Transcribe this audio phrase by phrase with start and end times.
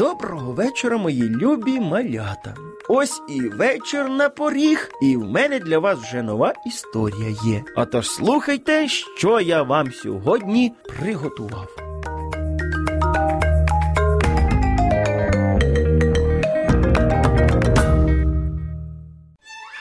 [0.00, 2.54] Доброго вечора, мої любі малята.
[2.88, 7.64] Ось і вечір на поріг, і в мене для вас вже нова історія є.
[7.76, 11.79] А Отож слухайте, що я вам сьогодні приготував.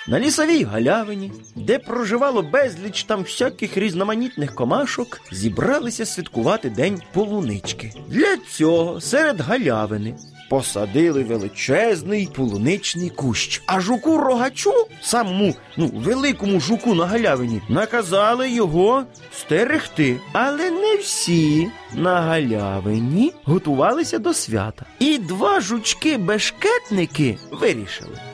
[0.10, 7.92] На лісовій галявині, де проживало безліч там всяких різноманітних комашок, зібралися святкувати день полунички.
[8.08, 10.16] Для цього серед галявини
[10.50, 13.62] посадили величезний полуничний кущ.
[13.66, 19.04] А жуку рогачу, самому ну, великому жуку на галявині, наказали його
[19.38, 20.18] стерегти.
[20.34, 24.86] Але не всі на галявині готувалися до свята.
[25.00, 28.29] І два жучки-бешкетники вирішили.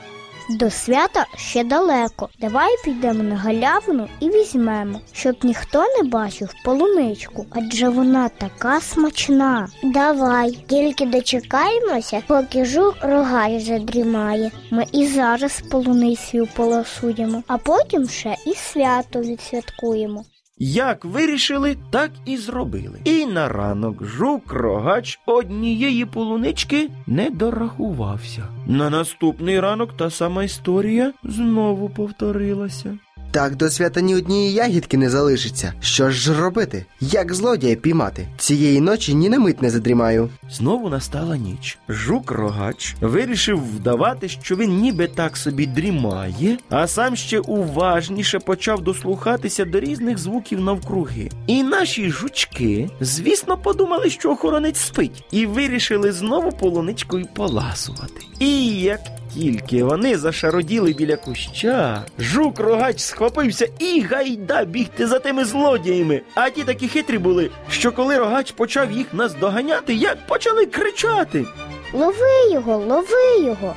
[0.49, 2.29] До свята ще далеко.
[2.39, 9.67] Давай підемо на галявину і візьмемо, щоб ніхто не бачив полуничку, адже вона така смачна.
[9.83, 14.51] Давай, тільки дочекаємося, поки жук рогаль задрімає.
[14.71, 20.25] Ми і зараз полуницею полосуємо, а потім ще і свято відсвяткуємо.
[20.57, 22.99] Як вирішили, так і зробили.
[23.03, 28.47] І на ранок жук рогач однієї полунички не дорахувався.
[28.67, 32.97] На наступний ранок та сама історія знову повторилася.
[33.35, 35.73] Так до свята ні однієї ягідки не залишиться.
[35.81, 36.85] Що ж робити?
[37.01, 38.27] Як злодія піймати?
[38.37, 40.29] Цієї ночі ні на мить не задрімаю.
[40.51, 41.77] Знову настала ніч.
[41.89, 48.81] Жук рогач вирішив вдавати, що він ніби так собі дрімає, а сам ще уважніше почав
[48.81, 51.29] дослухатися до різних звуків навкруги.
[51.47, 58.21] І наші жучки, звісно, подумали, що охоронець спить, і вирішили знову полуничкою поласувати.
[58.39, 58.99] І як
[59.35, 66.21] тільки вони зашароділи біля куща, жук рогач схопився і гайда бігти за тими злодіями.
[66.35, 71.45] А ті такі хитрі були, що коли рогач почав їх наздоганяти, як почали кричати.
[71.93, 73.73] Лови його, лови його,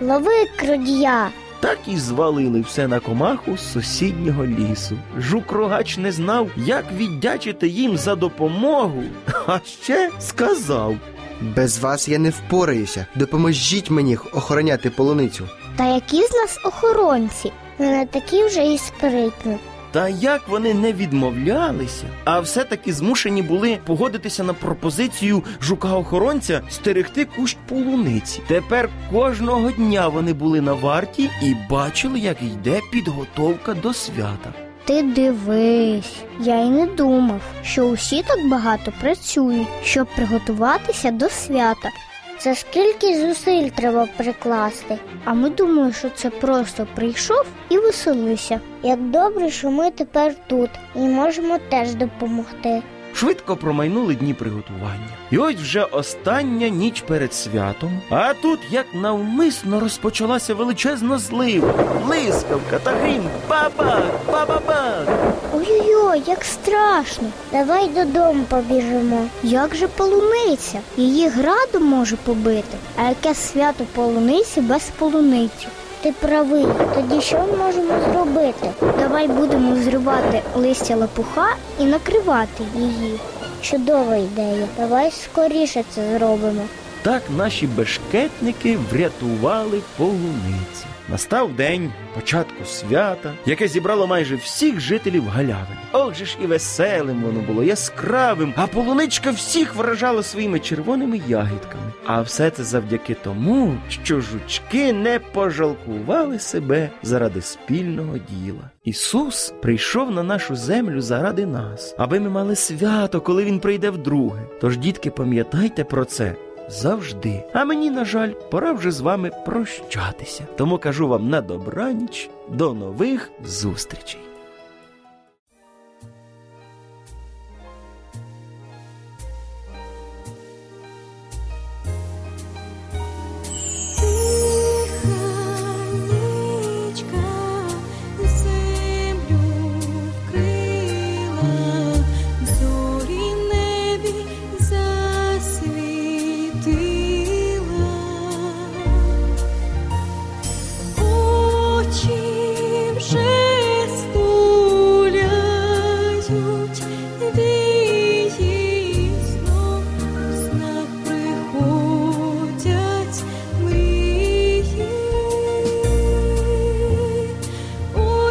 [0.00, 1.28] лови крадія.
[1.60, 4.98] Так і звалили все на комаху з сусіднього лісу.
[5.18, 9.02] Жук рогач не знав, як віддячити їм за допомогу,
[9.46, 10.96] а ще сказав.
[11.40, 13.06] Без вас я не впораюся.
[13.14, 15.48] Допоможіть мені охороняти полуницю.
[15.76, 17.52] Та які з нас охоронці?
[17.78, 19.56] Ми не такі вже і спритні.
[19.92, 27.56] Та як вони не відмовлялися, а все-таки змушені були погодитися на пропозицію жука-охоронця стерегти кущ
[27.68, 28.40] полуниці.
[28.48, 34.52] Тепер кожного дня вони були на варті і бачили, як йде підготовка до свята.
[34.84, 41.90] Ти дивись, я й не думав, що усі так багато працюють, щоб приготуватися до свята.
[42.38, 44.98] Це скільки зусиль треба прикласти.
[45.24, 48.60] А ми думали, що це просто прийшов і веселися.
[48.82, 52.82] Як добре, що ми тепер тут і можемо теж допомогти.
[53.14, 55.08] Швидко промайнули дні приготування.
[55.30, 58.00] І ось вже остання ніч перед святом.
[58.10, 61.72] А тут, як навмисно, розпочалася величезна злива,
[62.06, 65.08] блискавка та грім, баба, баба-бак.
[65.54, 67.28] Ой-ой-ой, як страшно.
[67.52, 69.26] Давай додому побіжимо.
[69.42, 70.78] Як же полуниця?
[70.96, 72.78] Її граду може побити.
[72.96, 75.68] А яке свято полуниці без полуниці?
[76.02, 78.70] Ти правий, тоді що ми можемо зробити?
[78.98, 81.46] Давай будемо зривати листя лопуха
[81.78, 83.20] і накривати її.
[83.62, 84.66] Чудова ідея.
[84.78, 86.62] Давай скоріше це зробимо.
[87.02, 90.86] Так наші бешкетники врятували полуниці.
[91.08, 95.76] Настав день початку свята, яке зібрало майже всіх жителів галявини.
[95.92, 101.92] Ох же ж і веселим воно було, яскравим, а полуничка всіх вражала своїми червоними ягідками.
[102.06, 108.70] А все це завдяки тому, що жучки не пожалкували себе заради спільного діла.
[108.84, 114.42] Ісус прийшов на нашу землю заради нас, аби ми мали свято, коли Він прийде вдруге.
[114.60, 116.34] Тож, дітки, пам'ятайте про це
[116.70, 117.44] завжди.
[117.52, 120.46] А мені, на жаль, пора вже з вами прощатися.
[120.56, 124.20] Тому кажу вам на добраніч, до нових зустрічей.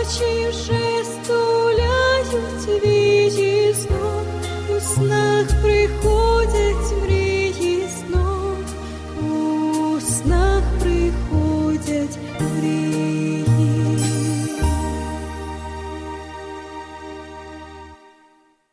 [0.09, 4.25] очі вже стуляють вічі сном,
[4.77, 8.57] у снах приходять мрії сном,
[9.29, 13.48] у снах приходять мрії.